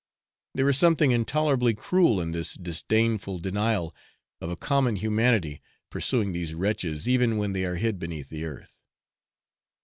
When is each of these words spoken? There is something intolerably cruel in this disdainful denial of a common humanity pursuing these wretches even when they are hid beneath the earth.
There 0.55 0.67
is 0.67 0.79
something 0.79 1.11
intolerably 1.11 1.75
cruel 1.75 2.19
in 2.19 2.31
this 2.31 2.55
disdainful 2.55 3.37
denial 3.37 3.93
of 4.41 4.49
a 4.49 4.55
common 4.55 4.95
humanity 4.95 5.61
pursuing 5.91 6.31
these 6.31 6.55
wretches 6.55 7.07
even 7.07 7.37
when 7.37 7.53
they 7.53 7.65
are 7.65 7.75
hid 7.75 7.99
beneath 7.99 8.29
the 8.29 8.45
earth. 8.45 8.81